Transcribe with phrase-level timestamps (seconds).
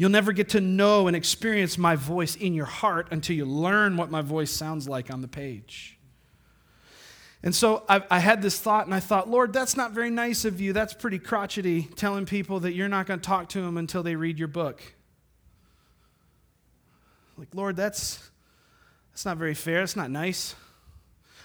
[0.00, 3.98] You'll never get to know and experience my voice in your heart until you learn
[3.98, 5.98] what my voice sounds like on the page.
[7.42, 10.46] And so I, I, had this thought, and I thought, Lord, that's not very nice
[10.46, 10.72] of you.
[10.72, 14.16] That's pretty crotchety, telling people that you're not going to talk to them until they
[14.16, 14.80] read your book.
[17.36, 18.30] Like, Lord, that's
[19.12, 19.80] that's not very fair.
[19.80, 20.54] That's not nice.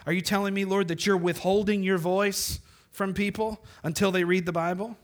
[0.06, 2.62] Are you telling me, Lord, that you're withholding your voice
[2.92, 4.96] from people until they read the Bible?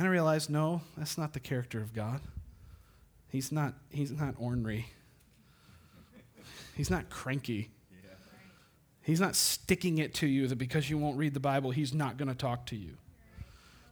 [0.00, 2.22] And I realized, no, that's not the character of God.
[3.28, 4.86] He's not, he's not ornery.
[6.74, 7.68] He's not cranky.
[9.02, 12.16] He's not sticking it to you that because you won't read the Bible, he's not
[12.16, 12.96] going to talk to you.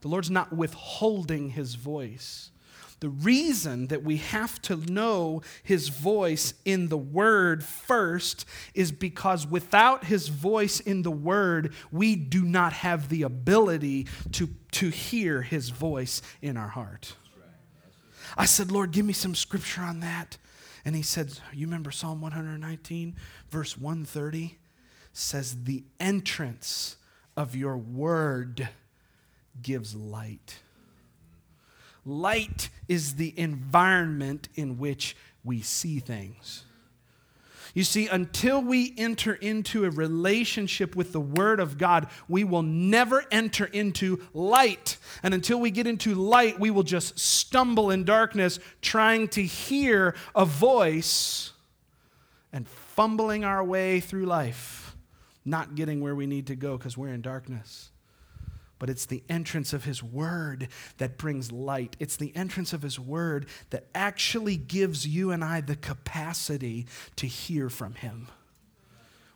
[0.01, 2.53] The Lord's not withholding his voice.
[3.01, 9.47] The reason that we have to know his voice in the word first is because
[9.47, 15.43] without his voice in the word, we do not have the ability to, to hear
[15.43, 17.15] his voice in our heart.
[18.37, 20.37] I said, Lord, give me some scripture on that.
[20.85, 23.15] And he said, You remember Psalm 119,
[23.51, 24.59] verse 130?
[25.13, 26.97] Says, The entrance
[27.37, 28.69] of your word
[29.63, 30.59] gives light.
[32.09, 35.15] Light is the environment in which
[35.45, 36.65] we see things.
[37.75, 42.63] You see, until we enter into a relationship with the Word of God, we will
[42.63, 44.97] never enter into light.
[45.23, 50.15] And until we get into light, we will just stumble in darkness trying to hear
[50.35, 51.53] a voice
[52.55, 54.97] and fumbling our way through life,
[55.45, 57.91] not getting where we need to go because we're in darkness
[58.79, 60.69] but it's the entrance of His Word
[60.99, 61.97] that brings light.
[61.99, 67.27] It's the entrance of His Word that actually gives you and I the capacity to
[67.27, 68.29] hear from Him.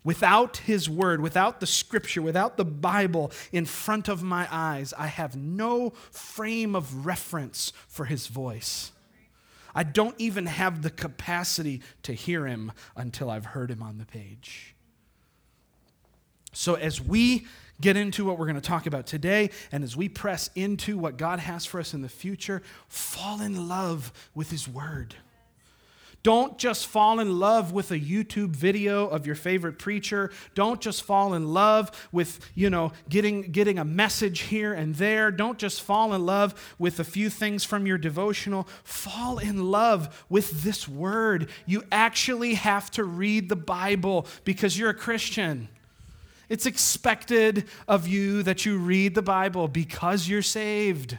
[0.05, 5.07] Without His Word, without the Scripture, without the Bible in front of my eyes, I
[5.07, 8.93] have no frame of reference for His voice.
[9.75, 14.05] I don't even have the capacity to hear Him until I've heard Him on the
[14.05, 14.75] page.
[16.53, 17.47] So, as we
[17.83, 21.19] get into what we're going to talk about today, and as we press into what
[21.19, 25.17] God has for us in the future, fall in love with His Word.
[26.23, 30.31] Don't just fall in love with a YouTube video of your favorite preacher.
[30.55, 35.33] Don't just fall in love with, you know, getting, getting a message here and there.
[35.33, 38.69] Don't just fall in love with a few things from your devotional.
[38.85, 41.49] Fall in love with this word.
[41.67, 45.69] You actually have to read the Bible because you're a Christian.
[46.53, 51.17] It's expected of you that you read the Bible because you're saved.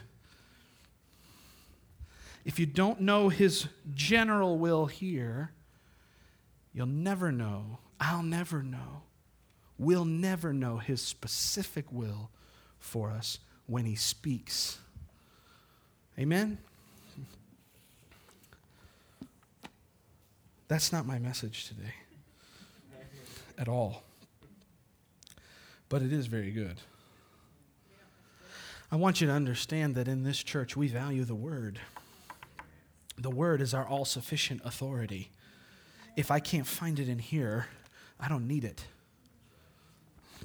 [2.44, 5.50] If you don't know his general will here,
[6.72, 7.78] you'll never know.
[7.98, 9.02] I'll never know.
[9.76, 12.30] We'll never know his specific will
[12.78, 14.78] for us when he speaks.
[16.16, 16.58] Amen?
[20.68, 21.94] That's not my message today
[23.58, 24.03] at all
[25.88, 26.80] but it is very good.
[28.90, 31.80] I want you to understand that in this church we value the Word.
[33.18, 35.30] The Word is our all sufficient authority.
[36.16, 37.66] If I can't find it in here,
[38.20, 38.84] I don't need it.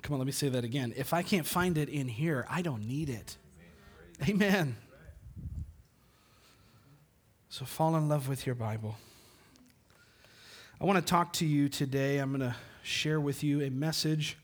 [0.01, 0.94] Come on, let me say that again.
[0.95, 3.38] If I can't find it in here, I don't need it.
[4.28, 4.78] Amen.
[7.49, 8.95] So fall in love with your Bible.
[10.79, 12.19] I want to talk to you today.
[12.19, 14.37] I'm going to share with you a message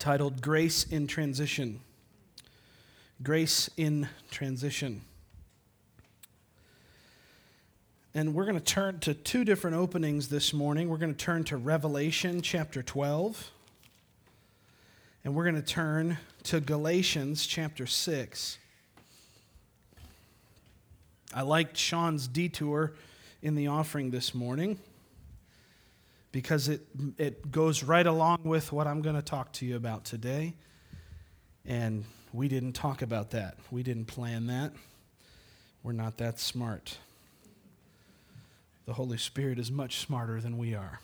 [0.00, 1.78] titled Grace in Transition.
[3.22, 5.02] Grace in Transition.
[8.14, 10.88] And we're going to turn to two different openings this morning.
[10.88, 13.50] We're going to turn to Revelation chapter 12,
[15.22, 18.56] and we're going to turn to Galatians chapter 6.
[21.34, 22.94] I liked Sean's detour
[23.42, 24.78] in the offering this morning
[26.32, 26.86] because it,
[27.18, 30.54] it goes right along with what I'm going to talk to you about today.
[31.66, 33.56] And we didn't talk about that.
[33.70, 34.72] We didn't plan that.
[35.82, 36.98] We're not that smart.
[38.86, 41.00] The Holy Spirit is much smarter than we are.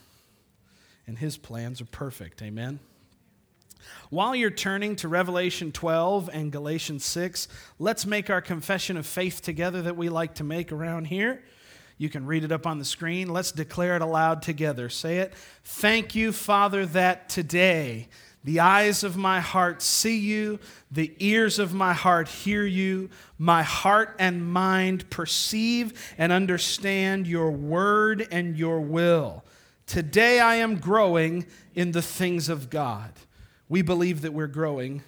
[1.05, 2.41] And his plans are perfect.
[2.41, 2.79] Amen?
[4.09, 7.47] While you're turning to Revelation 12 and Galatians 6,
[7.79, 11.43] let's make our confession of faith together that we like to make around here.
[11.97, 13.29] You can read it up on the screen.
[13.29, 14.89] Let's declare it aloud together.
[14.89, 15.33] Say it.
[15.63, 18.07] Thank you, Father, that today
[18.43, 20.59] the eyes of my heart see you,
[20.91, 27.51] the ears of my heart hear you, my heart and mind perceive and understand your
[27.51, 29.43] word and your will.
[29.85, 31.45] Today I am growing
[31.75, 33.11] in the things of God.
[33.67, 35.03] We believe that we're growing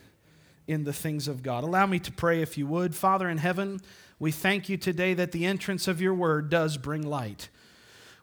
[0.69, 1.63] in the things of God.
[1.63, 2.93] Allow me to pray if you would.
[2.93, 3.81] Father in heaven,
[4.19, 7.49] we thank you today that the entrance of your word does bring light.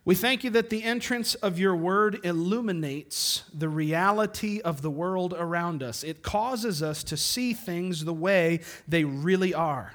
[0.04, 5.34] We thank you that the entrance of your word illuminates the reality of the world
[5.36, 6.04] around us.
[6.04, 9.94] It causes us to see things the way they really are.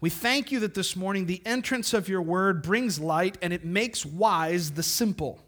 [0.00, 3.64] We thank you that this morning the entrance of your word brings light and it
[3.64, 5.38] makes wise the simple.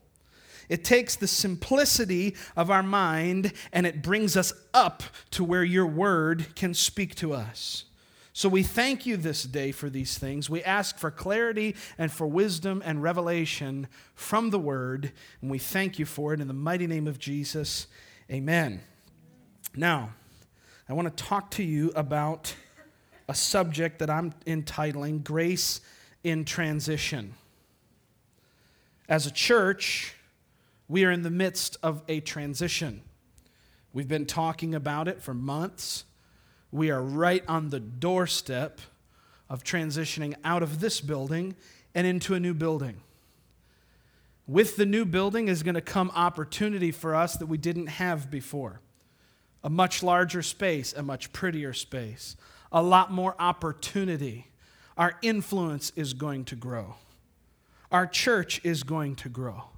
[0.73, 5.03] It takes the simplicity of our mind and it brings us up
[5.33, 7.85] to where your word can speak to us.
[8.33, 10.49] So we thank you this day for these things.
[10.49, 15.99] We ask for clarity and for wisdom and revelation from the word, and we thank
[15.99, 17.87] you for it in the mighty name of Jesus.
[18.31, 18.81] Amen.
[19.77, 20.15] Now,
[20.89, 22.55] I want to talk to you about
[23.29, 25.83] a subject that I'm entitling Grace
[26.25, 27.35] in Transition.
[29.07, 30.15] As a church,
[30.93, 33.01] we are in the midst of a transition.
[33.95, 36.05] We've been talking about it for months
[36.71, 38.79] we are right on the doorstep
[39.49, 41.57] of transitioning out of this building
[41.95, 43.01] and into a new building.
[44.47, 48.31] With the new building is going to come opportunity for us that we didn't have
[48.31, 48.83] before
[49.65, 52.37] a much larger space, a much prettier space,
[52.71, 54.49] a lot more opportunity.
[54.99, 56.97] Our influence is going to grow,
[57.91, 59.72] our church is going to grow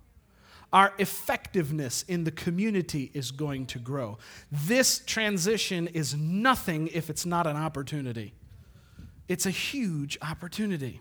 [0.74, 4.18] our effectiveness in the community is going to grow.
[4.50, 8.34] This transition is nothing if it's not an opportunity.
[9.28, 11.00] It's a huge opportunity.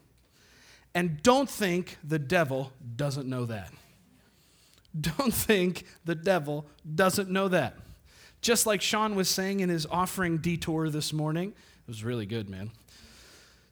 [0.93, 3.73] And don't think the devil doesn't know that.
[4.99, 7.75] Don't think the devil doesn't know that.
[8.41, 12.47] Just like Sean was saying in his offering detour this morning, it was really good,
[12.47, 12.69] man.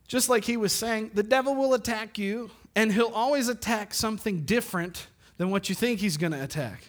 [0.08, 4.42] Just like he was saying, the devil will attack you, and he'll always attack something
[4.42, 5.08] different
[5.42, 6.84] than what you think he's going to attack.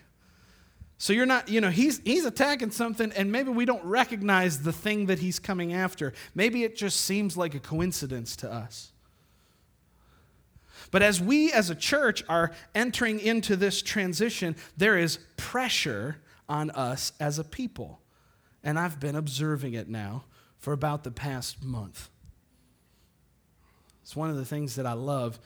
[0.99, 4.75] So you're not, you know, he's, he's attacking something, and maybe we don't recognize the
[4.75, 6.13] thing that he's coming after.
[6.35, 8.93] Maybe it just seems like a coincidence to us.
[10.91, 16.71] But as we as a church are entering into this transition, there is pressure on
[16.73, 18.01] us as a people.
[18.63, 20.25] And I've been observing it now
[20.59, 22.11] for about the past month.
[24.03, 25.41] It's one of the things that I love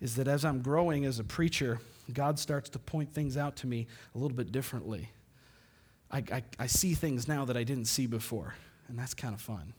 [0.00, 1.78] is that as I'm growing as a preacher,
[2.12, 5.10] God starts to point things out to me a little bit differently.
[6.10, 8.54] I, I, I see things now that I didn't see before,
[8.88, 9.74] and that's kind of fun.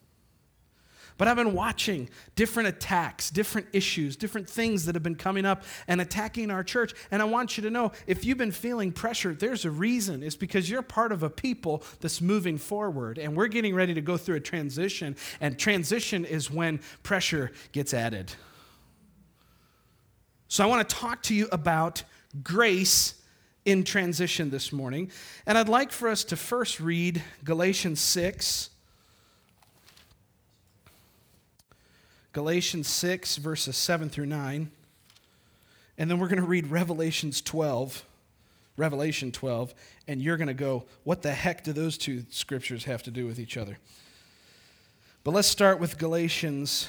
[1.20, 5.64] But I've been watching different attacks, different issues, different things that have been coming up
[5.86, 6.94] and attacking our church.
[7.12, 10.24] And I want you to know if you've been feeling pressure, there's a reason.
[10.24, 13.18] It's because you're part of a people that's moving forward.
[13.18, 15.18] And we're getting ready to go through a transition.
[15.42, 18.32] And transition is when pressure gets added.
[20.48, 22.04] So I want to talk to you about
[22.44, 23.16] grace
[23.66, 25.12] in transition this morning.
[25.46, 28.70] And I'd like for us to first read Galatians 6.
[32.32, 34.72] Galatians 6, verses 7 through 9.
[35.98, 38.06] And then we're going to read Revelations 12,
[38.78, 39.74] Revelation 12,
[40.08, 43.26] and you're going to go, what the heck do those two scriptures have to do
[43.26, 43.78] with each other?
[45.24, 46.88] But let's start with Galatians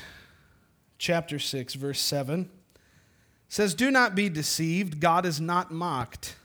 [0.98, 2.48] chapter 6, verse 7
[3.50, 5.00] says, Do not be deceived.
[5.00, 6.36] God is not mocked.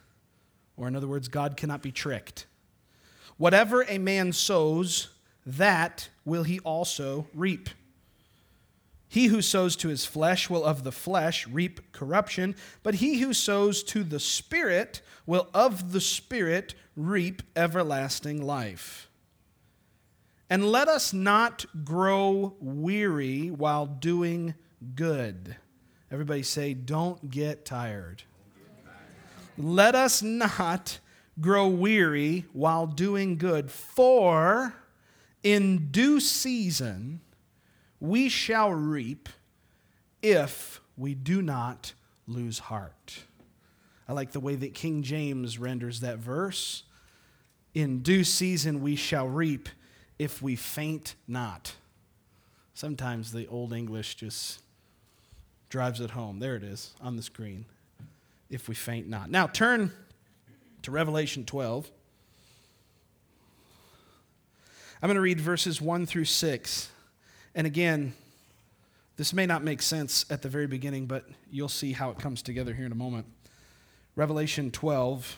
[0.76, 2.48] Or, in other words, God cannot be tricked.
[3.38, 5.10] Whatever a man sows,
[5.46, 7.70] that will he also reap.
[9.08, 13.34] He who sows to his flesh will of the flesh reap corruption, but he who
[13.34, 19.08] sows to the Spirit will of the Spirit reap everlasting life.
[20.50, 24.56] And let us not grow weary while doing
[24.96, 25.56] good.
[26.12, 28.24] Everybody say, don't get tired.
[29.58, 31.00] Let us not
[31.40, 34.74] grow weary while doing good, for
[35.44, 37.22] in due season
[38.00, 39.30] we shall reap
[40.22, 41.94] if we do not
[42.28, 43.24] lose heart.
[44.08, 46.84] I like the way that King James renders that verse.
[47.74, 49.70] In due season we shall reap
[50.20, 51.76] if we faint not.
[52.74, 54.62] Sometimes the Old English just
[55.70, 56.40] drives it home.
[56.40, 57.66] There it is on the screen.
[58.50, 59.30] If we faint not.
[59.30, 59.92] Now turn
[60.84, 61.90] to Revelation 12.
[65.02, 66.90] I'm going to read verses 1 through 6.
[67.54, 68.14] And again,
[69.18, 72.42] this may not make sense at the very beginning, but you'll see how it comes
[72.42, 73.26] together here in a moment.
[74.16, 75.38] Revelation 12.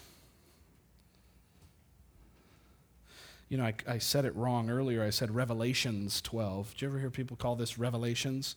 [3.49, 5.03] You know, I, I said it wrong earlier.
[5.03, 6.71] I said Revelations 12.
[6.71, 8.55] Did you ever hear people call this Revelations?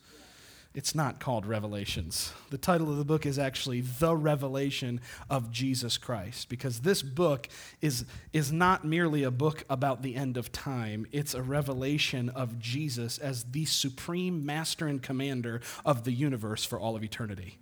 [0.73, 2.33] It's not called Revelations.
[2.50, 7.49] The title of the book is actually The Revelation of Jesus Christ because this book
[7.81, 12.61] is, is not merely a book about the end of time, it's a revelation of
[12.61, 17.59] Jesus as the supreme master and commander of the universe for all of eternity.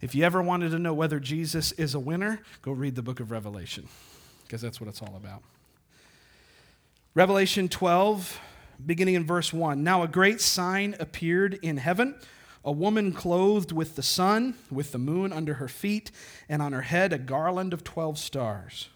[0.00, 3.20] If you ever wanted to know whether Jesus is a winner, go read the book
[3.20, 3.86] of Revelation
[4.42, 5.42] because that's what it's all about.
[7.14, 8.40] Revelation 12,
[8.84, 9.84] beginning in verse 1.
[9.84, 12.16] Now a great sign appeared in heaven
[12.64, 16.10] a woman clothed with the sun, with the moon under her feet,
[16.48, 18.88] and on her head a garland of twelve stars.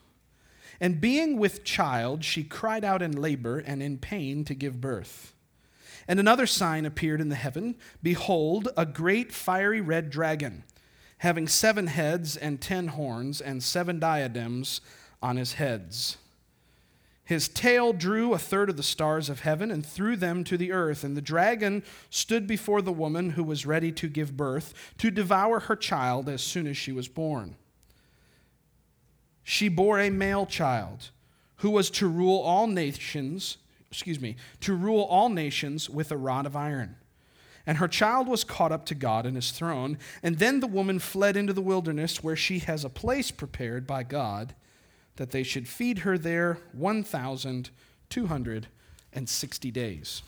[0.81, 5.33] And being with child, she cried out in labor and in pain to give birth.
[6.07, 10.65] And another sign appeared in the heaven Behold, a great fiery red dragon,
[11.19, 14.81] having seven heads and ten horns, and seven diadems
[15.23, 16.19] on his heads
[17.25, 20.73] his tail drew a third of the stars of heaven and threw them to the
[20.73, 21.05] earth.
[21.05, 25.61] And the dragon stood before the woman who was ready to give birth to devour
[25.61, 27.57] her child as soon as she was born.
[29.43, 31.11] She bore a male child
[31.57, 33.57] who was to rule all nations,
[33.91, 36.97] excuse me, to rule all nations with a rod of iron.
[37.67, 39.97] And her child was caught up to God in his throne.
[40.23, 44.03] And then the woman fled into the wilderness where she has a place prepared by
[44.03, 44.55] God
[45.17, 50.23] that they should feed her there 1,260 days.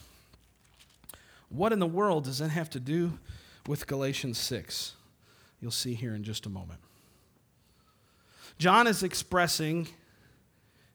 [1.49, 3.19] What in the world does that have to do
[3.67, 4.95] with Galatians 6?
[5.61, 6.81] You'll see here in just a moment.
[8.59, 9.89] John is expressing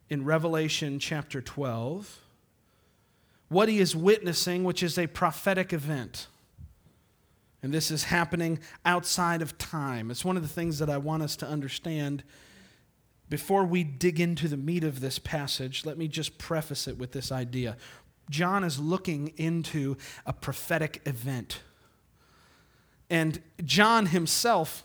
[0.10, 2.19] in Revelation chapter 12
[3.50, 6.27] what he is witnessing, which is a prophetic event.
[7.62, 10.10] And this is happening outside of time.
[10.10, 12.24] It's one of the things that I want us to understand
[13.31, 17.13] before we dig into the meat of this passage, let me just preface it with
[17.13, 17.77] this idea.
[18.29, 19.95] John is looking into
[20.25, 21.61] a prophetic event.
[23.09, 24.83] And John himself,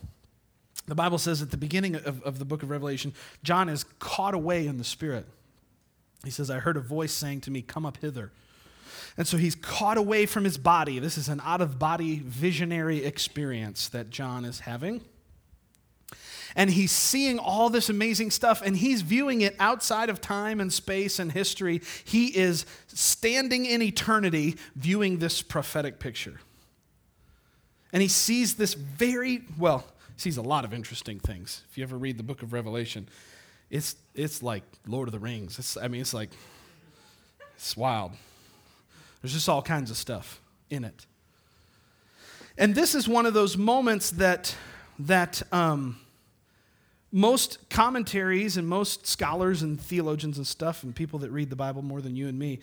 [0.87, 4.33] the Bible says at the beginning of, of the book of Revelation, John is caught
[4.33, 5.27] away in the Spirit.
[6.23, 8.31] He says, I heard a voice saying to me, Come up hither.
[9.17, 11.01] And so he's caught away from his body.
[11.01, 15.03] This is an out of body visionary experience that John is having
[16.55, 20.73] and he's seeing all this amazing stuff and he's viewing it outside of time and
[20.73, 21.83] space and history.
[22.05, 26.41] He is standing in eternity viewing this prophetic picture.
[27.93, 29.85] And he sees this very, well,
[30.17, 31.63] sees a lot of interesting things.
[31.71, 33.09] If you ever read the book of Revelation,
[33.71, 35.59] it's, it's like Lord of the Rings.
[35.59, 36.31] It's, I mean, it's like,
[37.57, 38.13] it's wild.
[39.21, 41.07] There's just all kinds of stuff in it.
[42.59, 44.55] And this is one of those moments that,
[45.01, 45.99] that, um,
[47.17, 51.81] most commentaries and most scholars and theologians and stuff and people that read the Bible
[51.81, 52.59] more than you and me,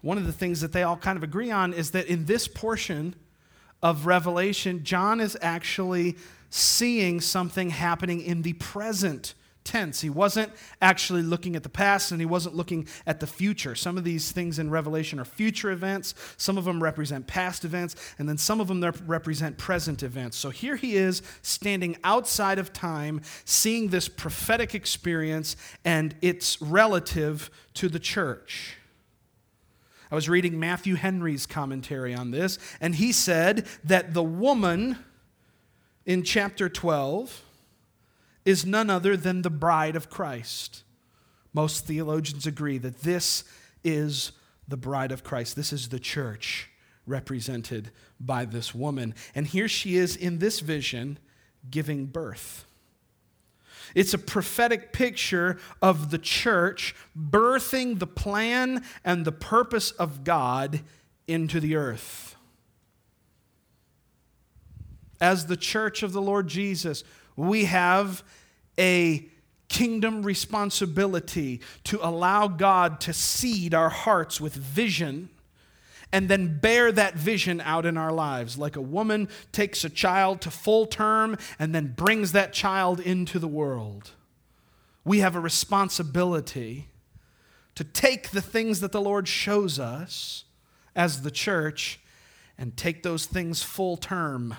[0.00, 2.48] one of the things that they all kind of agree on is that in this
[2.48, 3.14] portion
[3.82, 6.16] of Revelation, John is actually
[6.48, 9.34] seeing something happening in the present
[9.68, 10.00] tense.
[10.00, 13.74] He wasn't actually looking at the past and he wasn't looking at the future.
[13.74, 17.94] Some of these things in Revelation are future events, some of them represent past events,
[18.18, 20.38] and then some of them represent present events.
[20.38, 27.50] So here he is standing outside of time, seeing this prophetic experience and it's relative
[27.74, 28.76] to the church.
[30.10, 34.96] I was reading Matthew Henry's commentary on this, and he said that the woman
[36.06, 37.44] in chapter 12
[38.44, 40.84] is none other than the bride of Christ.
[41.52, 43.44] Most theologians agree that this
[43.84, 44.32] is
[44.66, 45.56] the bride of Christ.
[45.56, 46.70] This is the church
[47.06, 47.90] represented
[48.20, 49.14] by this woman.
[49.34, 51.18] And here she is in this vision
[51.70, 52.66] giving birth.
[53.94, 60.80] It's a prophetic picture of the church birthing the plan and the purpose of God
[61.26, 62.36] into the earth.
[65.20, 67.02] As the church of the Lord Jesus,
[67.38, 68.24] we have
[68.78, 69.24] a
[69.68, 75.28] kingdom responsibility to allow God to seed our hearts with vision
[76.10, 78.58] and then bear that vision out in our lives.
[78.58, 83.38] Like a woman takes a child to full term and then brings that child into
[83.38, 84.10] the world.
[85.04, 86.88] We have a responsibility
[87.74, 90.44] to take the things that the Lord shows us
[90.96, 92.00] as the church
[92.56, 94.56] and take those things full term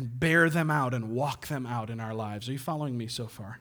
[0.00, 2.48] and bear them out and walk them out in our lives.
[2.48, 3.58] Are you following me so far?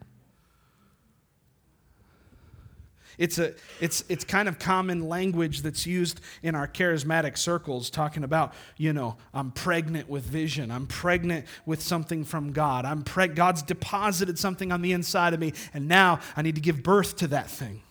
[3.17, 8.23] It's, a, it's, it's kind of common language that's used in our charismatic circles, talking
[8.23, 10.71] about, you know, I'm pregnant with vision.
[10.71, 12.85] I'm pregnant with something from God.
[12.85, 16.61] I'm preg- God's deposited something on the inside of me, and now I need to
[16.61, 17.81] give birth to that thing.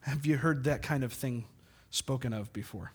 [0.00, 1.46] Have you heard that kind of thing
[1.88, 2.92] spoken of before?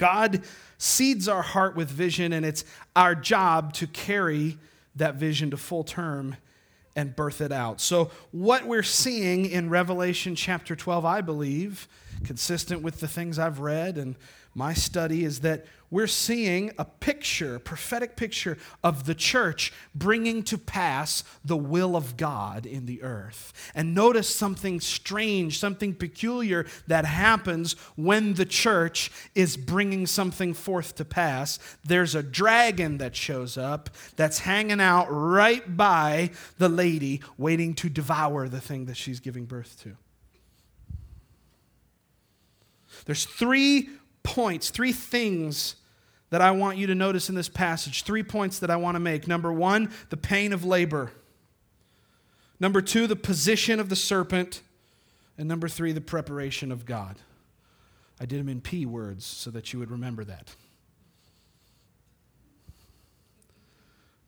[0.00, 0.42] God
[0.78, 2.64] seeds our heart with vision, and it's
[2.96, 4.56] our job to carry
[4.96, 6.36] that vision to full term
[6.96, 7.82] and birth it out.
[7.82, 11.86] So, what we're seeing in Revelation chapter 12, I believe,
[12.24, 14.16] consistent with the things I've read and
[14.54, 20.58] my study, is that we're seeing a picture, prophetic picture of the church bringing to
[20.58, 23.52] pass the will of God in the earth.
[23.74, 30.96] And notice something strange, something peculiar that happens when the church is bringing something forth
[30.96, 31.58] to pass.
[31.84, 37.88] There's a dragon that shows up that's hanging out right by the lady, waiting to
[37.88, 39.96] devour the thing that she's giving birth to.
[43.10, 43.88] There's three
[44.22, 45.74] points, three things
[46.28, 48.04] that I want you to notice in this passage.
[48.04, 49.26] Three points that I want to make.
[49.26, 51.10] Number one, the pain of labor.
[52.60, 54.62] Number two, the position of the serpent.
[55.36, 57.16] And number three, the preparation of God.
[58.20, 60.54] I did them in P words so that you would remember that.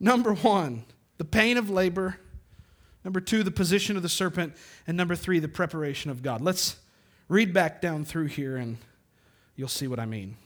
[0.00, 0.86] Number one,
[1.18, 2.18] the pain of labor.
[3.04, 4.54] Number two, the position of the serpent.
[4.88, 6.40] And number three, the preparation of God.
[6.40, 6.78] Let's
[7.32, 8.76] read back down through here and
[9.56, 10.36] you'll see what I mean.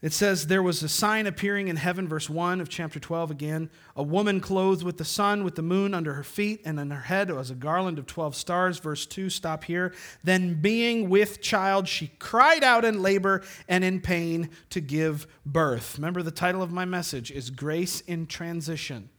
[0.00, 3.70] It says, There was a sign appearing in heaven, verse 1 of chapter 12 again.
[3.96, 7.02] A woman clothed with the sun, with the moon under her feet, and on her
[7.02, 8.78] head was a garland of 12 stars.
[8.78, 9.92] Verse 2, stop here.
[10.22, 15.96] Then, being with child, she cried out in labor and in pain to give birth.
[15.96, 19.10] Remember, the title of my message is Grace in Transition.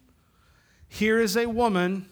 [0.88, 2.08] Here is a woman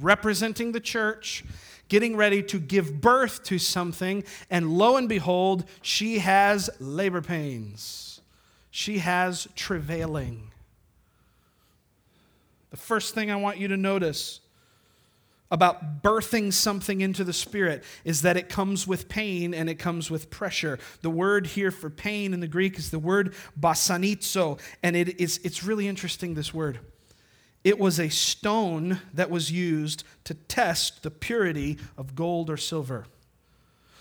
[0.00, 1.44] representing the church
[1.88, 8.20] getting ready to give birth to something, and lo and behold, she has labor pains.
[8.70, 10.50] She has travailing.
[12.70, 14.40] The first thing I want you to notice
[15.50, 20.10] about birthing something into the spirit is that it comes with pain and it comes
[20.10, 20.78] with pressure.
[21.00, 25.40] The word here for pain in the Greek is the word basanizo, and it is,
[25.42, 26.80] it's really interesting, this word.
[27.68, 33.04] It was a stone that was used to test the purity of gold or silver.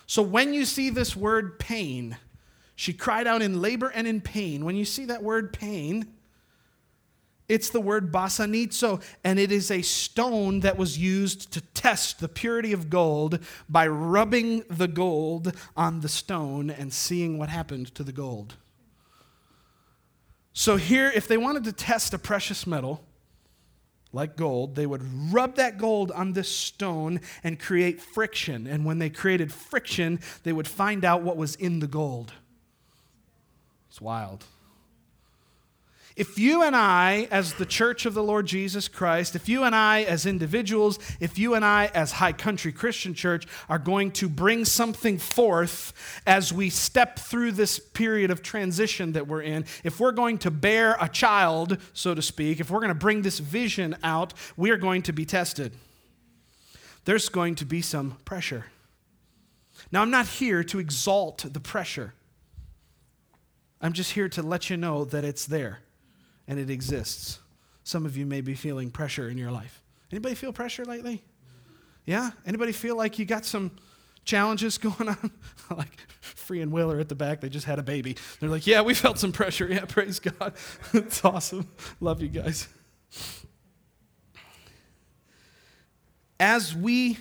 [0.05, 2.15] So when you see this word pain,
[2.77, 4.63] she cried out in labor and in pain.
[4.63, 6.07] When you see that word pain,
[7.49, 12.29] it's the word basanizo, and it is a stone that was used to test the
[12.29, 18.03] purity of gold by rubbing the gold on the stone and seeing what happened to
[18.05, 18.55] the gold.
[20.53, 23.03] So, here, if they wanted to test a precious metal,
[24.13, 28.67] like gold, they would rub that gold on this stone and create friction.
[28.67, 32.33] And when they created friction, they would find out what was in the gold.
[33.89, 34.45] It's wild.
[36.17, 39.75] If you and I, as the church of the Lord Jesus Christ, if you and
[39.75, 44.27] I, as individuals, if you and I, as High Country Christian Church, are going to
[44.27, 45.93] bring something forth
[46.25, 50.49] as we step through this period of transition that we're in, if we're going to
[50.49, 54.71] bear a child, so to speak, if we're going to bring this vision out, we
[54.71, 55.71] are going to be tested.
[57.05, 58.65] There's going to be some pressure.
[59.91, 62.15] Now, I'm not here to exalt the pressure.
[63.79, 65.81] I'm just here to let you know that it's there
[66.47, 67.39] and it exists.
[67.83, 69.81] Some of you may be feeling pressure in your life.
[70.11, 71.23] Anybody feel pressure lately?
[72.05, 72.31] Yeah?
[72.45, 73.71] Anybody feel like you got some
[74.25, 75.31] challenges going on?
[75.77, 78.15] like Free and Will are at the back, they just had a baby.
[78.39, 79.67] They're like, yeah, we felt some pressure.
[79.69, 80.53] Yeah, praise God.
[80.93, 81.69] it's awesome.
[81.99, 82.67] Love you guys.
[86.39, 87.17] As we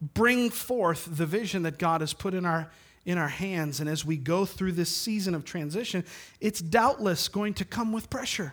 [0.00, 2.70] bring forth the vision that God has put in our
[3.06, 3.80] in our hands.
[3.80, 6.04] And as we go through this season of transition,
[6.40, 8.52] it's doubtless going to come with pressure.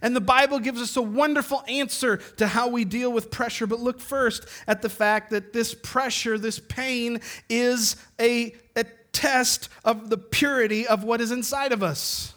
[0.00, 3.66] And the Bible gives us a wonderful answer to how we deal with pressure.
[3.66, 9.68] But look first at the fact that this pressure, this pain, is a, a test
[9.84, 12.34] of the purity of what is inside of us.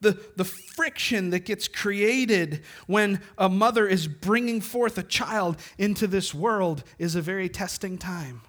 [0.00, 0.44] the, the
[0.80, 6.82] friction that gets created when a mother is bringing forth a child into this world
[6.98, 8.40] is a very testing time.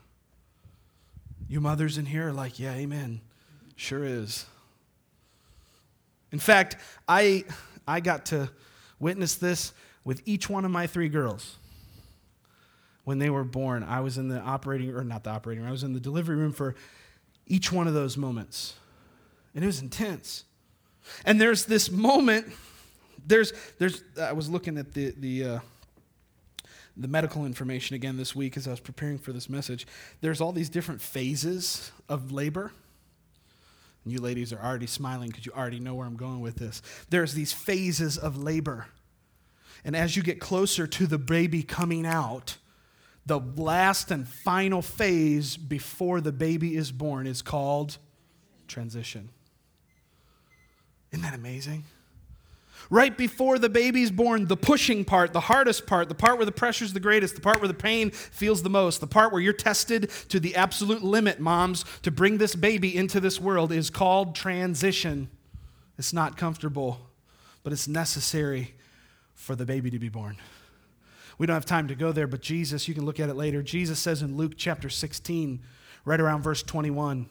[1.49, 3.19] You mothers in here are like, yeah, amen.
[3.75, 4.45] Sure is.
[6.31, 7.43] In fact, I,
[7.85, 8.49] I got to
[8.97, 9.73] witness this
[10.05, 11.57] with each one of my three girls.
[13.03, 15.73] When they were born, I was in the operating, or not the operating room, I
[15.73, 16.75] was in the delivery room for
[17.45, 18.75] each one of those moments
[19.53, 20.45] And it was intense.
[21.25, 22.47] And there's this moment,
[23.25, 25.59] there's, there's, I was looking at the, the, uh,
[26.97, 29.87] the medical information again this week as I was preparing for this message.
[30.21, 32.71] There's all these different phases of labor.
[34.03, 36.81] And you ladies are already smiling because you already know where I'm going with this.
[37.09, 38.87] There's these phases of labor.
[39.83, 42.57] And as you get closer to the baby coming out,
[43.25, 47.97] the last and final phase before the baby is born is called
[48.67, 49.29] transition.
[51.11, 51.83] Isn't that amazing?
[52.89, 56.51] Right before the baby's born, the pushing part, the hardest part, the part where the
[56.51, 59.53] pressure's the greatest, the part where the pain feels the most, the part where you're
[59.53, 64.35] tested to the absolute limit, moms, to bring this baby into this world is called
[64.35, 65.29] transition.
[65.97, 66.99] It's not comfortable,
[67.63, 68.73] but it's necessary
[69.35, 70.37] for the baby to be born.
[71.37, 73.63] We don't have time to go there, but Jesus, you can look at it later.
[73.63, 75.61] Jesus says in Luke chapter 16,
[76.03, 77.27] right around verse 21,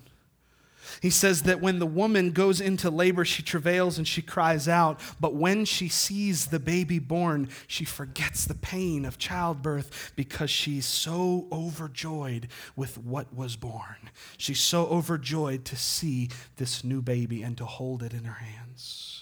[1.01, 5.01] he says that when the woman goes into labor, she travails and she cries out.
[5.21, 10.87] But when she sees the baby born, she forgets the pain of childbirth because she's
[10.87, 14.11] so overjoyed with what was born.
[14.37, 19.20] She's so overjoyed to see this new baby and to hold it in her hands.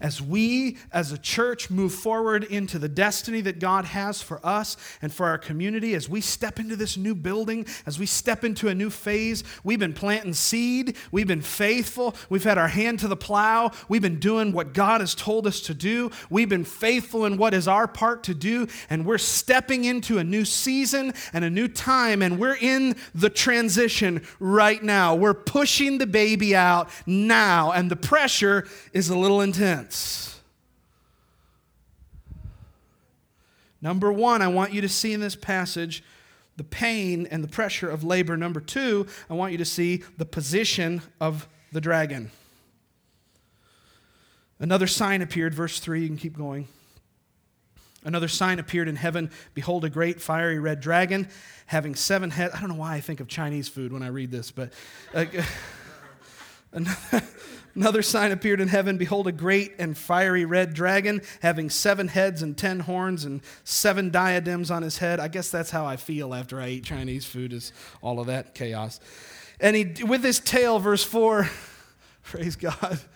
[0.00, 4.76] As we as a church move forward into the destiny that God has for us
[5.00, 8.68] and for our community, as we step into this new building, as we step into
[8.68, 13.08] a new phase, we've been planting seed, we've been faithful, we've had our hand to
[13.08, 17.24] the plow, we've been doing what God has told us to do, we've been faithful
[17.24, 21.44] in what is our part to do, and we're stepping into a new season and
[21.44, 25.14] a new time, and we're in the transition right now.
[25.14, 29.81] We're pushing the baby out now, and the pressure is a little intense.
[33.80, 36.04] Number one, I want you to see in this passage
[36.56, 38.36] the pain and the pressure of labor.
[38.36, 42.30] Number two, I want you to see the position of the dragon.
[44.60, 46.68] Another sign appeared, verse 3, you can keep going.
[48.04, 49.30] Another sign appeared in heaven.
[49.54, 51.28] Behold, a great fiery red dragon
[51.66, 52.54] having seven heads.
[52.54, 54.72] I don't know why I think of Chinese food when I read this, but.
[55.14, 55.24] Uh,
[56.72, 57.22] Another
[58.02, 62.56] sign appeared in heaven Behold, a great and fiery red dragon, having seven heads and
[62.56, 65.20] ten horns and seven diadems on his head.
[65.20, 68.54] I guess that's how I feel after I eat Chinese food, is all of that
[68.54, 69.00] chaos.
[69.60, 71.48] And he, with his tail, verse 4,
[72.22, 73.00] praise God.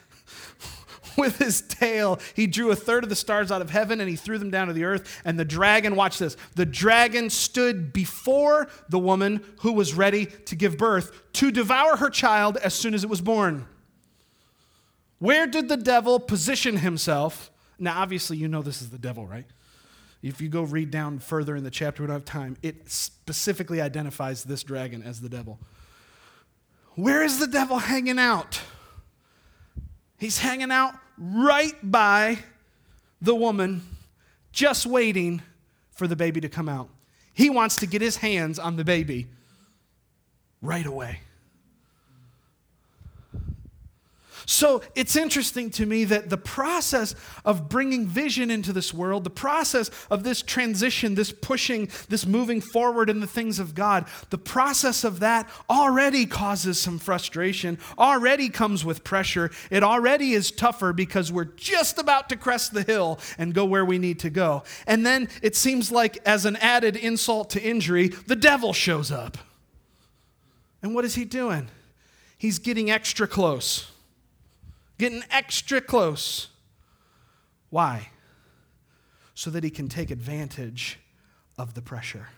[1.16, 4.16] With his tail, he drew a third of the stars out of heaven and he
[4.16, 5.22] threw them down to the earth.
[5.24, 10.54] And the dragon, watch this, the dragon stood before the woman who was ready to
[10.54, 13.66] give birth to devour her child as soon as it was born.
[15.18, 17.50] Where did the devil position himself?
[17.78, 19.46] Now, obviously, you know this is the devil, right?
[20.22, 23.80] If you go read down further in the chapter, we don't have time, it specifically
[23.80, 25.58] identifies this dragon as the devil.
[26.94, 28.60] Where is the devil hanging out?
[30.18, 32.38] He's hanging out right by
[33.20, 33.82] the woman,
[34.52, 35.42] just waiting
[35.90, 36.88] for the baby to come out.
[37.32, 39.26] He wants to get his hands on the baby
[40.62, 41.20] right away.
[44.48, 49.30] So it's interesting to me that the process of bringing vision into this world, the
[49.30, 54.38] process of this transition, this pushing, this moving forward in the things of God, the
[54.38, 59.50] process of that already causes some frustration, already comes with pressure.
[59.68, 63.84] It already is tougher because we're just about to crest the hill and go where
[63.84, 64.62] we need to go.
[64.86, 69.38] And then it seems like, as an added insult to injury, the devil shows up.
[70.82, 71.68] And what is he doing?
[72.38, 73.90] He's getting extra close
[74.98, 76.48] getting extra close.
[77.70, 78.10] Why?
[79.34, 80.98] So that he can take advantage
[81.58, 82.28] of the pressure.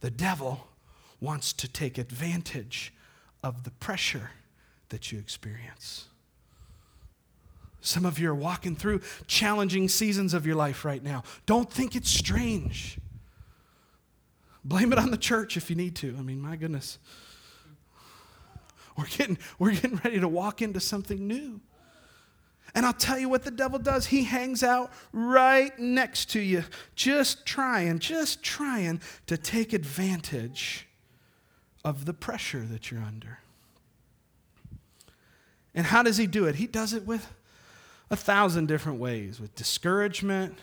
[0.00, 0.68] The devil
[1.20, 2.92] wants to take advantage
[3.42, 4.30] of the pressure
[4.90, 6.06] that you experience.
[7.80, 11.22] Some of you are walking through challenging seasons of your life right now.
[11.44, 12.98] Don't think it's strange.
[14.64, 16.14] Blame it on the church if you need to.
[16.18, 16.98] I mean, my goodness.
[18.96, 21.60] We're getting, we're getting ready to walk into something new.
[22.74, 24.06] And I'll tell you what the devil does.
[24.06, 26.64] He hangs out right next to you,
[26.96, 30.88] just trying, just trying to take advantage
[31.84, 33.38] of the pressure that you're under.
[35.74, 36.56] And how does he do it?
[36.56, 37.32] He does it with
[38.10, 40.58] a thousand different ways with discouragement,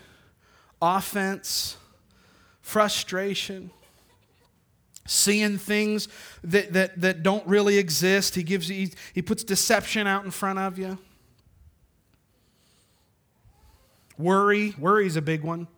[0.80, 1.76] offense,
[2.60, 3.70] frustration
[5.12, 6.08] seeing things
[6.42, 8.34] that, that, that don't really exist.
[8.34, 10.98] He, gives, he, he puts deception out in front of you.
[14.18, 14.74] Worry.
[14.78, 15.68] Worry is a big one.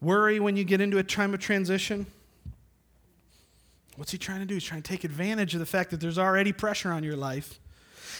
[0.00, 2.06] Worry when you get into a time of transition.
[3.96, 4.54] What's he trying to do?
[4.54, 7.58] He's trying to take advantage of the fact that there's already pressure on your life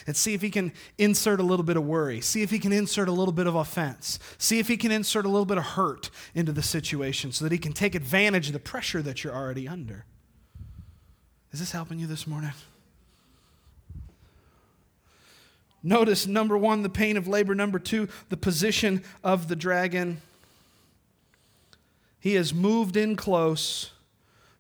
[0.07, 2.21] and see if he can insert a little bit of worry.
[2.21, 4.19] See if he can insert a little bit of offense.
[4.39, 7.53] See if he can insert a little bit of hurt into the situation so that
[7.53, 10.05] he can take advantage of the pressure that you're already under.
[11.53, 12.53] Is this helping you this morning?
[15.83, 17.55] Notice number one, the pain of labor.
[17.55, 20.21] Number two, the position of the dragon.
[22.21, 23.93] He has moved in close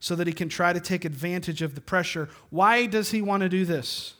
[0.00, 2.28] so that he can try to take advantage of the pressure.
[2.50, 4.14] Why does he want to do this?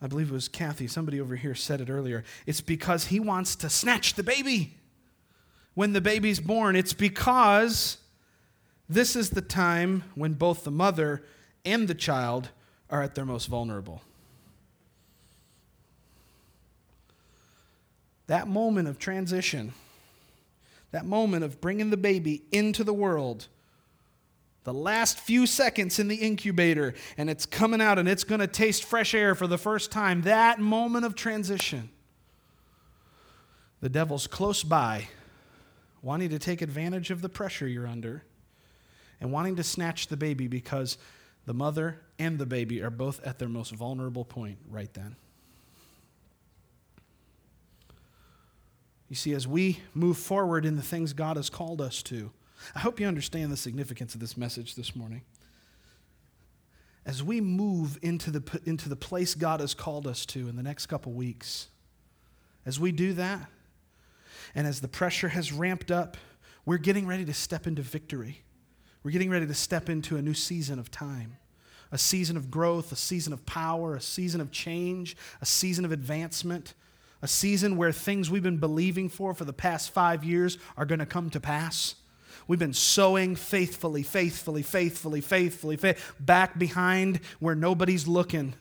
[0.00, 2.22] I believe it was Kathy, somebody over here said it earlier.
[2.44, 4.74] It's because he wants to snatch the baby
[5.74, 6.76] when the baby's born.
[6.76, 7.98] It's because
[8.88, 11.24] this is the time when both the mother
[11.64, 12.50] and the child
[12.90, 14.02] are at their most vulnerable.
[18.26, 19.72] That moment of transition,
[20.90, 23.48] that moment of bringing the baby into the world,
[24.66, 28.48] the last few seconds in the incubator and it's coming out and it's going to
[28.48, 31.88] taste fresh air for the first time, that moment of transition,
[33.80, 35.06] the devil's close by,
[36.02, 38.24] wanting to take advantage of the pressure you're under
[39.20, 40.98] and wanting to snatch the baby because
[41.44, 45.14] the mother and the baby are both at their most vulnerable point right then.
[49.08, 52.32] You see, as we move forward in the things God has called us to,
[52.74, 55.22] I hope you understand the significance of this message this morning.
[57.04, 60.62] As we move into the, into the place God has called us to in the
[60.62, 61.68] next couple weeks,
[62.64, 63.48] as we do that,
[64.54, 66.16] and as the pressure has ramped up,
[66.64, 68.42] we're getting ready to step into victory.
[69.04, 71.36] We're getting ready to step into a new season of time
[71.92, 75.92] a season of growth, a season of power, a season of change, a season of
[75.92, 76.74] advancement,
[77.22, 80.98] a season where things we've been believing for for the past five years are going
[80.98, 81.94] to come to pass.
[82.48, 88.54] We've been sowing faithfully, faithfully, faithfully, faithfully, faith, back behind where nobody's looking.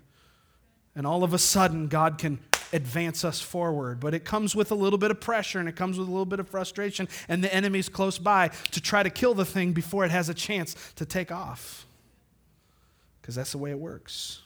[0.95, 2.39] And all of a sudden, God can
[2.73, 3.99] advance us forward.
[3.99, 6.25] But it comes with a little bit of pressure and it comes with a little
[6.25, 10.05] bit of frustration, and the enemy's close by to try to kill the thing before
[10.05, 11.85] it has a chance to take off.
[13.21, 14.41] Because that's the way it works.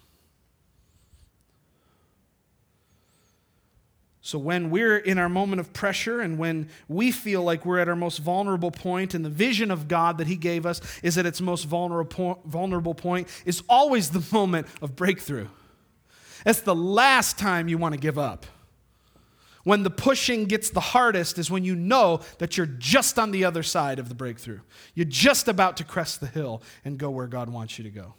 [4.30, 7.90] So, when we're in our moment of pressure and when we feel like we're at
[7.90, 11.26] our most vulnerable point, and the vision of God that He gave us is at
[11.26, 15.48] its most vulnerable, point, is always the moment of breakthrough.
[16.46, 18.46] That's the last time you want to give up.
[19.64, 23.46] When the pushing gets the hardest is when you know that you're just on the
[23.46, 24.60] other side of the breakthrough.
[24.94, 28.14] You're just about to crest the hill and go where God wants you to go.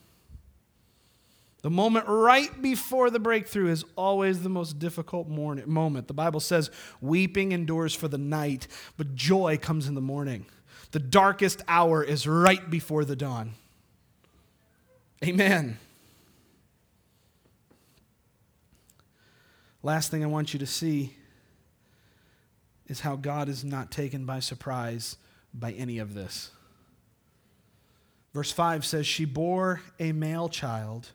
[1.63, 6.09] The moment right before the breakthrough is always the most difficult morning, moment.
[6.09, 6.71] The Bible says,
[7.01, 10.47] weeping endures for the night, but joy comes in the morning.
[10.93, 13.53] The darkest hour is right before the dawn.
[15.23, 15.79] Amen.
[19.83, 21.15] Last thing I want you to see
[22.87, 25.17] is how God is not taken by surprise
[25.53, 26.51] by any of this.
[28.33, 31.11] Verse 5 says, She bore a male child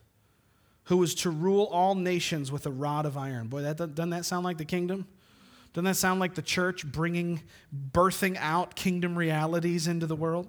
[0.85, 3.47] who was to rule all nations with a rod of iron.
[3.47, 5.07] Boy, that, doesn't that sound like the kingdom?
[5.73, 7.41] Doesn't that sound like the church bringing,
[7.91, 10.47] birthing out kingdom realities into the world?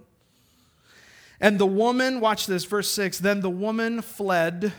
[1.41, 4.73] And the woman, watch this, verse 6 then the woman fled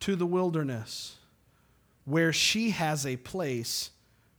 [0.00, 1.16] to the wilderness
[2.04, 3.90] where she has a place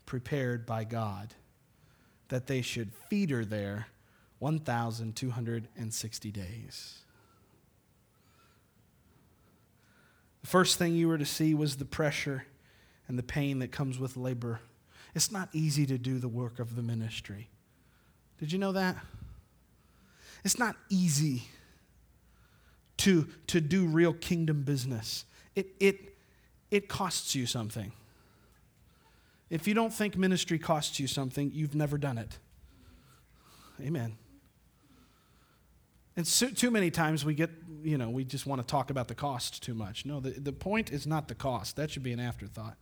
[0.05, 1.35] prepared by God
[2.29, 3.87] that they should feed her there
[4.39, 6.97] 1,260 days.
[10.41, 12.45] The first thing you were to see was the pressure
[13.07, 14.59] and the pain that comes with labor.
[15.13, 17.49] It's not easy to do the work of the ministry.
[18.39, 18.95] Did you know that?
[20.43, 21.43] It's not easy
[22.97, 25.25] to, to do real kingdom business.
[25.55, 26.17] It, it,
[26.71, 27.91] it costs you something.
[29.49, 32.39] If you don't think ministry costs you something, you've never done it.
[33.81, 34.17] Amen.
[36.21, 37.49] And so, too many times we get,
[37.81, 40.05] you know, we just want to talk about the cost too much.
[40.05, 41.77] No, the, the point is not the cost.
[41.77, 42.77] That should be an afterthought.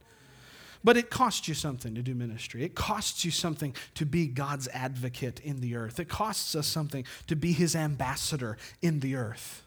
[0.84, 2.65] But it costs you something to do ministry.
[2.65, 6.02] It costs you something to be God's advocate in the earth.
[6.02, 9.63] It costs us something to be his ambassador in the earth.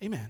[0.00, 0.28] Amen.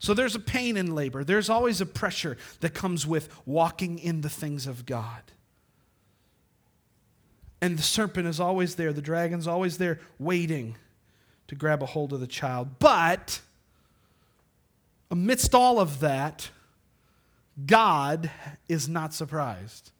[0.00, 1.24] So there's a pain in labor.
[1.24, 5.22] There's always a pressure that comes with walking in the things of God.
[7.62, 10.76] And the serpent is always there, the dragon's always there waiting
[11.50, 12.78] to grab a hold of the child.
[12.78, 13.40] But
[15.10, 16.48] amidst all of that,
[17.66, 18.30] God
[18.68, 19.90] is not surprised.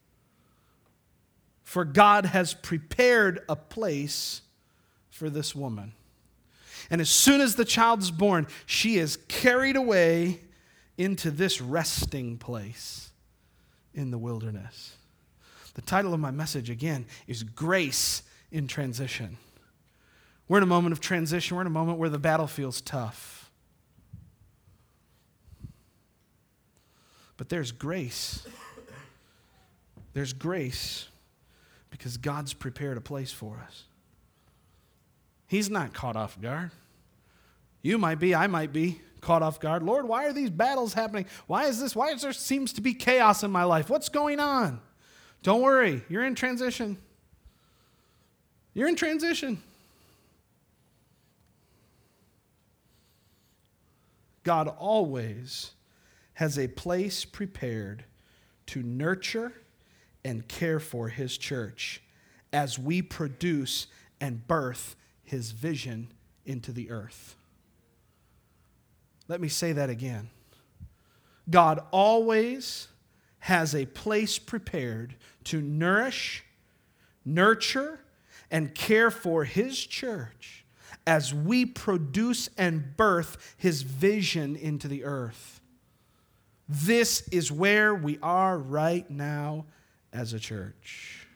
[1.64, 4.42] For God has prepared a place
[5.10, 5.92] for this woman.
[6.88, 10.38] And as soon as the child is born, she is carried away
[10.96, 13.10] into this resting place
[13.92, 14.94] in the wilderness.
[15.74, 19.36] The title of my message, again, is Grace in Transition.
[20.50, 23.52] We're in a moment of transition, we're in a moment where the battle feels tough.
[27.36, 28.44] But there's grace.
[30.12, 31.06] There's grace
[31.90, 33.84] because God's prepared a place for us.
[35.46, 36.72] He's not caught off guard.
[37.80, 39.84] You might be, I might be caught off guard.
[39.84, 41.26] Lord, why are these battles happening?
[41.46, 41.94] Why is this?
[41.94, 43.88] Why is there seems to be chaos in my life?
[43.88, 44.80] What's going on?
[45.44, 46.98] Don't worry, you're in transition.
[48.74, 49.62] You're in transition.
[54.42, 55.72] God always
[56.34, 58.04] has a place prepared
[58.66, 59.52] to nurture
[60.24, 62.02] and care for his church
[62.52, 63.86] as we produce
[64.20, 66.12] and birth his vision
[66.44, 67.36] into the earth.
[69.28, 70.30] Let me say that again.
[71.48, 72.88] God always
[73.40, 76.44] has a place prepared to nourish,
[77.24, 78.00] nurture,
[78.50, 80.59] and care for his church
[81.10, 85.60] as we produce and birth his vision into the earth.
[86.68, 89.64] This is where we are right now
[90.12, 91.26] as a church.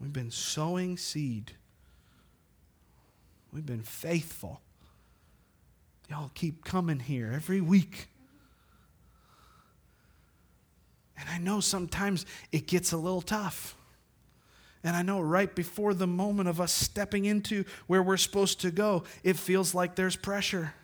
[0.00, 1.52] We've been sowing seed.
[3.52, 4.62] We've been faithful.
[6.08, 8.08] Y'all keep coming here every week.
[11.18, 13.76] And I know sometimes it gets a little tough.
[14.84, 18.70] And I know right before the moment of us stepping into where we're supposed to
[18.70, 20.74] go, it feels like there's pressure.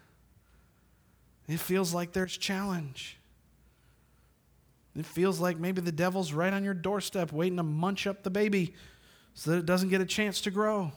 [1.47, 3.19] It feels like there's challenge.
[4.97, 8.31] It feels like maybe the devil's right on your doorstep waiting to munch up the
[8.31, 8.75] baby
[9.35, 10.93] so that it doesn't get a chance to grow.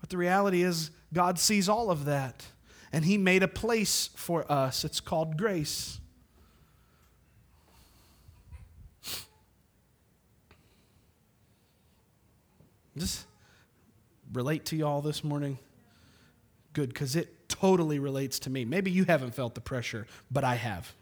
[0.00, 2.46] But the reality is, God sees all of that,
[2.92, 4.84] and He made a place for us.
[4.84, 6.00] It's called grace.
[12.96, 13.26] Just
[14.32, 15.58] relate to you all this morning?
[16.72, 18.64] Good, because it totally relates to me.
[18.64, 20.92] Maybe you haven't felt the pressure, but I have.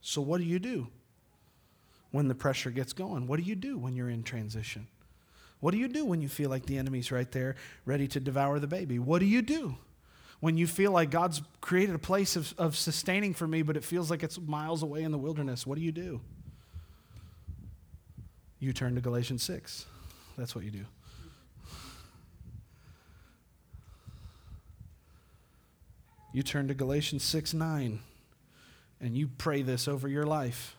[0.00, 0.88] So, what do you do
[2.12, 3.26] when the pressure gets going?
[3.26, 4.86] What do you do when you're in transition?
[5.60, 8.58] What do you do when you feel like the enemy's right there ready to devour
[8.58, 8.98] the baby?
[8.98, 9.76] What do you do
[10.40, 13.84] when you feel like God's created a place of, of sustaining for me, but it
[13.84, 15.66] feels like it's miles away in the wilderness?
[15.66, 16.20] What do you do?
[18.58, 19.86] You turn to Galatians 6.
[20.38, 20.84] That's what you do.
[26.32, 27.98] You turn to Galatians 6 9
[29.00, 30.76] and you pray this over your life.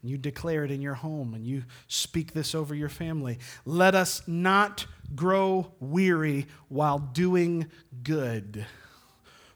[0.00, 3.38] And you declare it in your home and you speak this over your family.
[3.64, 7.70] Let us not grow weary while doing
[8.02, 8.66] good.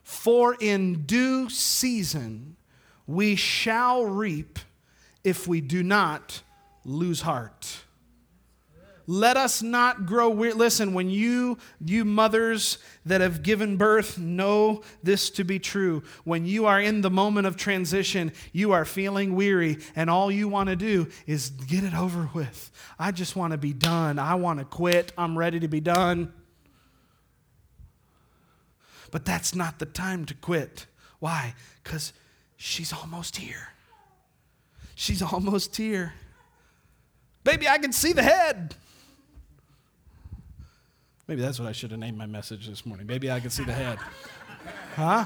[0.03, 2.55] For in due season
[3.05, 4.59] we shall reap
[5.23, 6.41] if we do not
[6.87, 7.83] lose heart.
[9.09, 10.53] Let us not grow weary.
[10.53, 16.03] Listen, when you, you mothers that have given birth know this to be true.
[16.25, 20.49] When you are in the moment of transition, you are feeling weary, and all you
[20.49, 22.69] want to do is get it over with.
[22.99, 24.19] I just want to be done.
[24.19, 25.13] I want to quit.
[25.17, 26.33] I'm ready to be done.
[29.09, 30.85] But that's not the time to quit.
[31.19, 31.53] Why?
[31.81, 32.11] Because
[32.57, 33.69] she's almost here.
[34.95, 36.13] She's almost here.
[37.47, 38.75] Baby, I can see the head.
[41.29, 43.07] Maybe that's what I should have named my message this morning.
[43.07, 43.97] Maybe I can see the head.
[44.97, 45.25] Huh?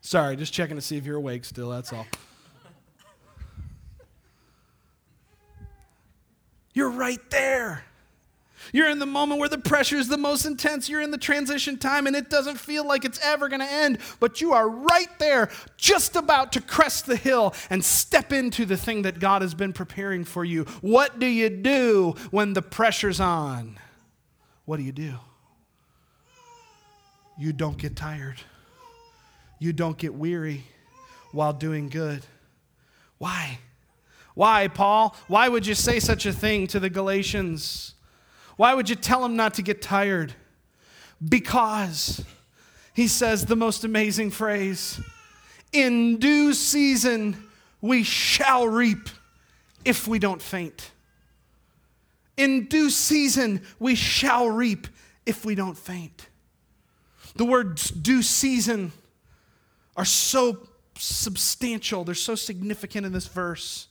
[0.00, 2.04] Sorry, just checking to see if you're awake still, that's all.
[6.74, 7.84] You're right there.
[8.72, 10.88] You're in the moment where the pressure is the most intense.
[10.88, 13.98] You're in the transition time and it doesn't feel like it's ever going to end,
[14.20, 18.76] but you are right there, just about to crest the hill and step into the
[18.76, 20.64] thing that God has been preparing for you.
[20.80, 23.78] What do you do when the pressure's on?
[24.64, 25.14] What do you do?
[27.38, 28.40] You don't get tired,
[29.58, 30.64] you don't get weary
[31.32, 32.24] while doing good.
[33.18, 33.58] Why?
[34.34, 35.16] Why, Paul?
[35.26, 37.94] Why would you say such a thing to the Galatians?
[38.60, 40.34] Why would you tell him not to get tired?
[41.26, 42.22] Because
[42.92, 45.00] he says the most amazing phrase
[45.72, 47.48] in due season
[47.80, 49.08] we shall reap
[49.82, 50.90] if we don't faint.
[52.36, 54.88] In due season we shall reap
[55.24, 56.26] if we don't faint.
[57.36, 58.92] The words due season
[59.96, 63.88] are so substantial, they're so significant in this verse.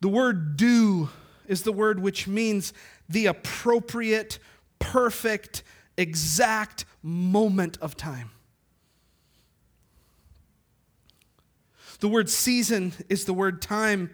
[0.00, 1.10] The word due
[1.48, 2.72] is the word which means
[3.08, 4.38] the appropriate,
[4.78, 5.62] perfect,
[5.96, 8.30] exact moment of time.
[12.00, 14.10] The word season is the word time,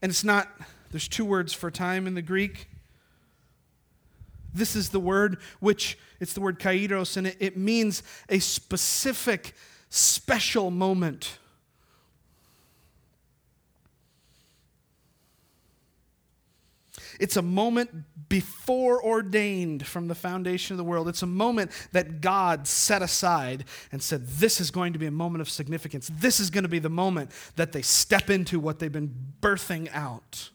[0.00, 0.48] and it's not,
[0.90, 2.68] there's two words for time in the Greek.
[4.54, 9.54] This is the word which, it's the word kairos, and it, it means a specific,
[9.88, 11.38] special moment.
[17.20, 17.90] It's a moment
[18.30, 21.06] before ordained from the foundation of the world.
[21.06, 25.10] It's a moment that God set aside and said, This is going to be a
[25.12, 26.10] moment of significance.
[26.12, 29.88] This is going to be the moment that they step into what they've been birthing
[29.92, 30.50] out.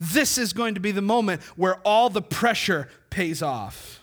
[0.00, 4.01] This is going to be the moment where all the pressure pays off.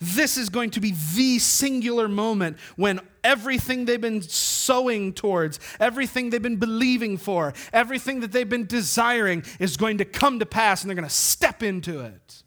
[0.00, 6.30] This is going to be the singular moment when everything they've been sowing towards, everything
[6.30, 10.82] they've been believing for, everything that they've been desiring is going to come to pass
[10.82, 12.42] and they're going to step into it.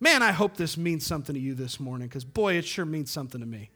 [0.00, 3.10] Man, I hope this means something to you this morning because, boy, it sure means
[3.10, 3.70] something to me.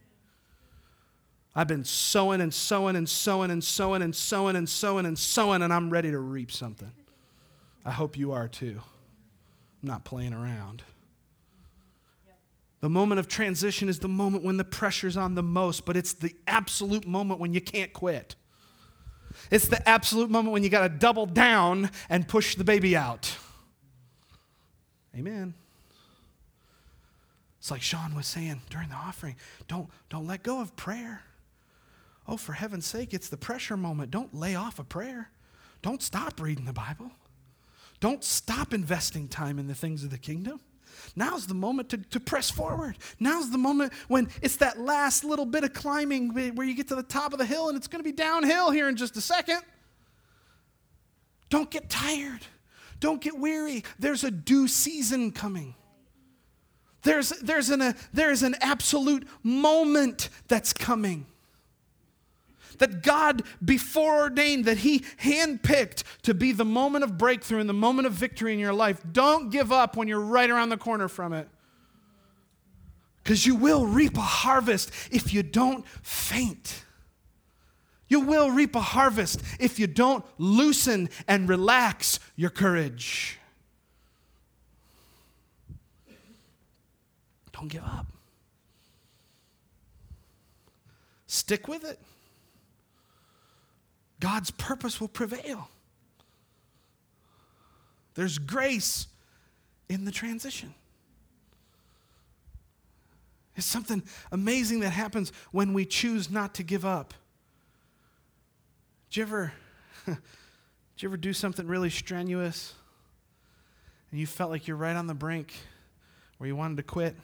[1.54, 5.62] I've been sowing and sowing and sowing and sowing and sowing and sowing and sowing,
[5.62, 6.92] and I'm ready to reap something.
[7.84, 8.80] I hope you are too.
[9.82, 10.82] I'm not playing around.
[12.82, 16.14] The moment of transition is the moment when the pressure's on the most, but it's
[16.14, 18.34] the absolute moment when you can't quit.
[19.52, 23.36] It's the absolute moment when you got to double down and push the baby out.
[25.16, 25.54] Amen.
[27.60, 29.36] It's like Sean was saying during the offering
[29.68, 31.22] don't, don't let go of prayer.
[32.26, 34.10] Oh, for heaven's sake, it's the pressure moment.
[34.10, 35.30] Don't lay off of prayer.
[35.82, 37.12] Don't stop reading the Bible.
[38.00, 40.58] Don't stop investing time in the things of the kingdom.
[41.16, 42.96] Now's the moment to, to press forward.
[43.20, 46.94] Now's the moment when it's that last little bit of climbing where you get to
[46.94, 49.20] the top of the hill and it's going to be downhill here in just a
[49.20, 49.60] second.
[51.50, 52.46] Don't get tired.
[53.00, 53.84] Don't get weary.
[53.98, 55.74] There's a due season coming.
[57.02, 61.26] There's, there's, an, a, there's an absolute moment that's coming
[62.78, 67.74] that God before ordained, that He handpicked to be the moment of breakthrough and the
[67.74, 69.00] moment of victory in your life.
[69.12, 71.48] Don't give up when you're right around the corner from it.
[73.22, 76.84] Because you will reap a harvest if you don't faint.
[78.08, 83.38] You will reap a harvest if you don't loosen and relax your courage.
[87.52, 88.06] Don't give up.
[91.26, 91.98] Stick with it.
[94.22, 95.68] God's purpose will prevail.
[98.14, 99.08] There's grace
[99.88, 100.74] in the transition.
[103.56, 104.00] It's something
[104.30, 107.14] amazing that happens when we choose not to give up.
[109.10, 109.52] Did you ever,
[110.06, 110.16] did
[110.98, 112.74] you ever do something really strenuous
[114.12, 115.52] and you felt like you're right on the brink
[116.38, 117.16] where you wanted to quit,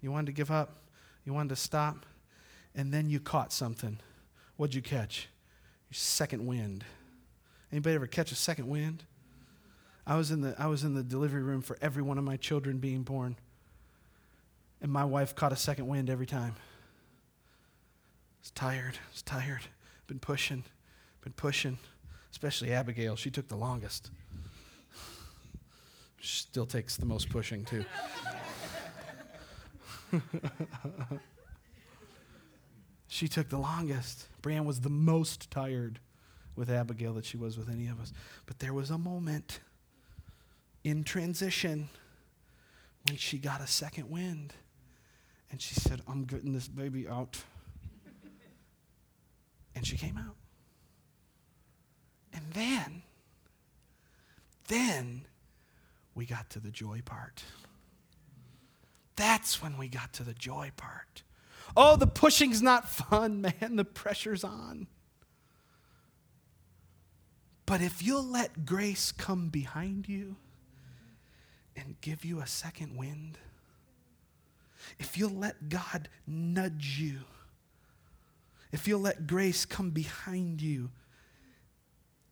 [0.00, 0.78] you wanted to give up,
[1.24, 2.04] you wanted to stop,
[2.74, 4.00] and then you caught something?
[4.56, 5.28] What'd you catch?
[5.94, 6.84] Second wind.
[7.70, 9.04] Anybody ever catch a second wind?
[10.06, 12.36] I was in the I was in the delivery room for every one of my
[12.36, 13.36] children being born.
[14.82, 16.56] And my wife caught a second wind every time.
[16.56, 18.94] I was tired.
[18.96, 19.62] I was tired.
[20.06, 20.64] Been pushing.
[21.22, 21.78] Been pushing.
[22.30, 23.16] Especially Abigail.
[23.16, 24.10] She took the longest.
[26.20, 27.84] She still takes the most pushing too.
[33.14, 34.26] she took the longest.
[34.42, 36.00] Brienne was the most tired
[36.56, 38.12] with Abigail that she was with any of us.
[38.44, 39.60] But there was a moment
[40.82, 41.88] in transition
[43.06, 44.52] when she got a second wind.
[45.52, 47.40] And she said, I'm getting this baby out.
[49.76, 50.34] and she came out.
[52.32, 53.02] And then,
[54.66, 55.24] then
[56.16, 57.44] we got to the joy part.
[59.14, 61.22] That's when we got to the joy part.
[61.76, 63.76] Oh, the pushing's not fun, man.
[63.76, 64.86] The pressure's on.
[67.66, 70.36] But if you'll let grace come behind you
[71.76, 73.38] and give you a second wind,
[74.98, 77.20] if you'll let God nudge you,
[78.70, 80.90] if you'll let grace come behind you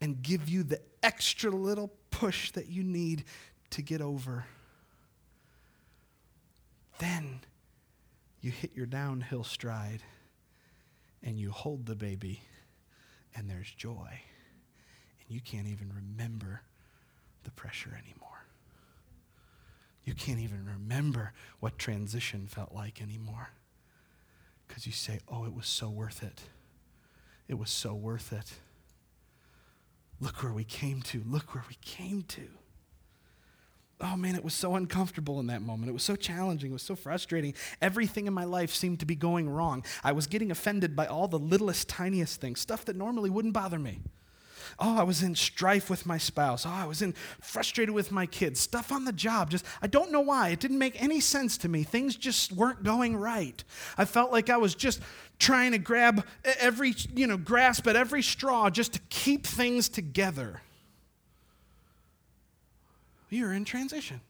[0.01, 3.23] and give you the extra little push that you need
[3.71, 4.45] to get over,
[6.99, 7.39] then
[8.43, 10.03] you hit your downhill stride
[11.23, 12.41] and you hold the baby,
[13.33, 14.09] and there's joy.
[15.21, 16.61] And you can't even remember
[17.45, 18.45] the pressure anymore.
[20.03, 21.31] You can't even remember
[21.61, 23.51] what transition felt like anymore.
[24.67, 26.41] Because you say, oh, it was so worth it.
[27.47, 28.51] It was so worth it.
[30.19, 31.23] Look where we came to.
[31.25, 32.49] Look where we came to.
[34.03, 35.89] Oh man, it was so uncomfortable in that moment.
[35.89, 36.71] It was so challenging.
[36.71, 37.53] It was so frustrating.
[37.81, 39.85] Everything in my life seemed to be going wrong.
[40.03, 43.79] I was getting offended by all the littlest, tiniest things, stuff that normally wouldn't bother
[43.79, 44.01] me.
[44.77, 46.65] Oh, I was in strife with my spouse.
[46.65, 48.59] Oh, I was in frustrated with my kids.
[48.59, 49.49] Stuff on the job.
[49.49, 50.49] Just I don't know why.
[50.49, 51.83] It didn't make any sense to me.
[51.83, 53.63] Things just weren't going right.
[53.97, 54.99] I felt like I was just
[55.39, 56.25] trying to grab
[56.59, 60.61] every, you know, grasp at every straw just to keep things together.
[63.33, 64.21] You're in transition.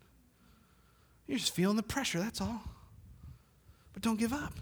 [1.28, 2.62] You're just feeling the pressure, that's all.
[3.94, 4.54] But don't give up.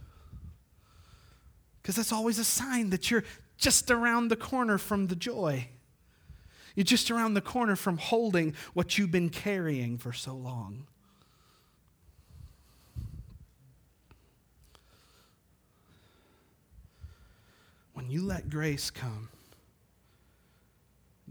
[1.81, 3.23] Because that's always a sign that you're
[3.57, 5.67] just around the corner from the joy.
[6.75, 10.87] You're just around the corner from holding what you've been carrying for so long.
[17.93, 19.29] When you let grace come,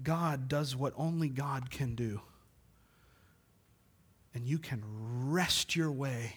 [0.01, 2.21] God does what only God can do.
[4.35, 4.83] And you can
[5.31, 6.37] rest your way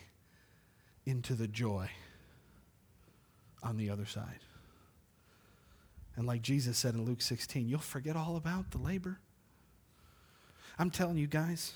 [1.06, 1.90] into the joy
[3.62, 4.40] on the other side.
[6.16, 9.20] And like Jesus said in Luke 16, you'll forget all about the labor.
[10.78, 11.74] I'm telling you guys,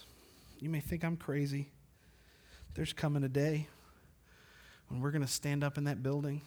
[0.60, 1.68] you may think I'm crazy.
[2.74, 3.68] There's coming a day
[4.88, 6.42] when we're going to stand up in that building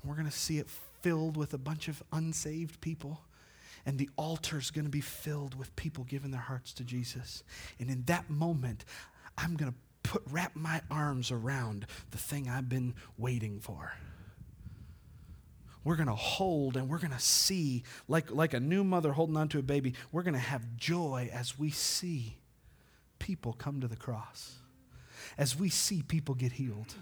[0.00, 0.68] and we're going to see it
[1.00, 3.20] filled with a bunch of unsaved people.
[3.84, 7.42] And the altar's going to be filled with people giving their hearts to Jesus.
[7.80, 8.84] And in that moment,
[9.36, 13.92] I'm going to put wrap my arms around the thing I've been waiting for
[15.84, 19.36] we're going to hold and we're going to see, like, like a new mother holding
[19.36, 22.36] onto a baby, we're going to have joy as we see
[23.18, 24.56] people come to the cross,
[25.36, 26.94] as we see people get healed,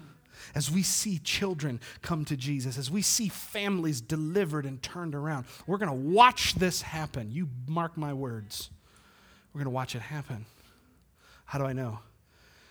[0.55, 5.45] as we see children come to Jesus, as we see families delivered and turned around.
[5.67, 7.31] We're going to watch this happen.
[7.31, 8.69] You mark my words.
[9.53, 10.45] We're going to watch it happen.
[11.45, 11.99] How do I know?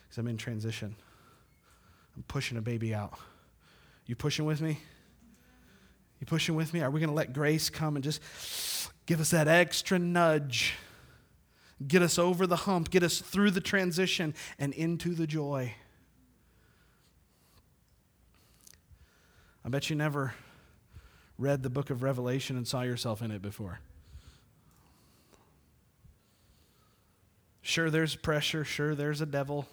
[0.03, 0.97] Because I'm in transition.
[2.17, 3.13] I'm pushing a baby out.
[4.07, 4.81] You pushing with me?
[6.21, 6.81] You pushing with me?
[6.81, 8.21] Are we going to let grace come and just
[9.07, 10.75] give us that extra nudge?
[11.87, 15.75] Get us over the hump, get us through the transition and into the joy.
[19.65, 20.35] I bet you never
[21.39, 23.81] read the book of Revelation and saw yourself in it before.
[27.63, 28.65] Sure, there's pressure.
[28.65, 29.69] Sure, there's a devil.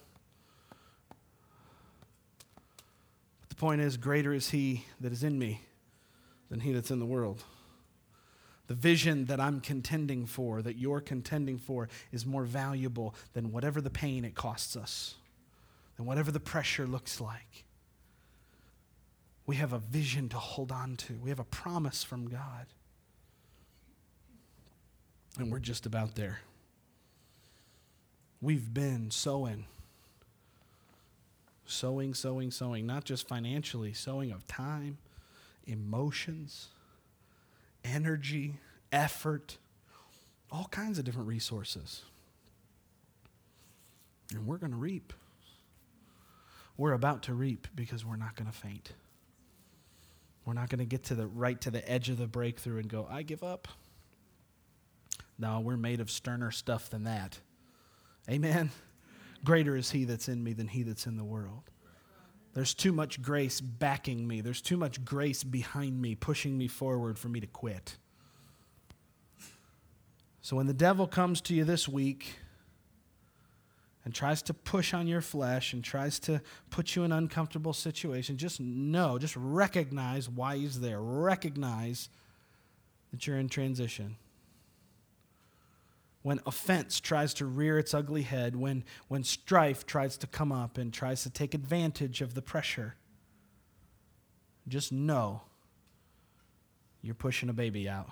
[3.40, 5.62] But the point is, greater is he that is in me
[6.50, 7.44] than he that's in the world.
[8.68, 13.80] The vision that I'm contending for, that you're contending for, is more valuable than whatever
[13.80, 15.16] the pain it costs us,
[15.96, 17.64] than whatever the pressure looks like.
[19.48, 22.68] We have a vision to hold on to, we have a promise from God.
[25.40, 26.42] And we're just about there.
[28.42, 29.66] We've been sowing,
[31.66, 34.98] sowing, sowing, sowing, not just financially, sowing of time,
[35.66, 36.68] emotions,
[37.86, 38.56] energy,
[38.92, 39.58] effort,
[40.52, 42.04] all kinds of different resources.
[44.34, 45.14] And we're going to reap.
[46.76, 48.92] We're about to reap because we're not going to faint.
[50.48, 52.88] We're not going to get to the right to the edge of the breakthrough and
[52.88, 53.68] go, I give up.
[55.38, 57.38] No, we're made of sterner stuff than that.
[58.30, 58.72] Amen.
[59.44, 61.70] Greater is he that's in me than he that's in the world.
[62.54, 64.40] There's too much grace backing me.
[64.40, 67.98] There's too much grace behind me, pushing me forward for me to quit.
[70.42, 72.40] So when the devil comes to you this week
[74.08, 78.38] and tries to push on your flesh and tries to put you in uncomfortable situation,
[78.38, 81.02] just know, just recognize why he's there.
[81.02, 82.08] Recognize
[83.12, 84.16] that you're in transition
[86.22, 90.78] when offense tries to rear its ugly head, when, when strife tries to come up
[90.78, 92.96] and tries to take advantage of the pressure,
[94.70, 95.42] just know
[97.02, 98.10] you're pushing a baby out.